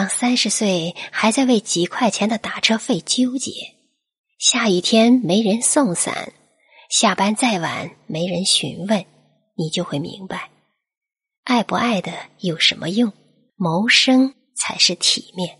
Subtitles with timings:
[0.00, 3.52] 当三十岁还在为几块钱的打车费纠结。
[4.38, 6.32] 下雨天没人送伞
[6.88, 9.04] 下班再晚没人询问
[9.58, 10.48] 你就会明白
[11.44, 13.12] 爱不爱的有什么用
[13.56, 15.58] 谋生才是体面。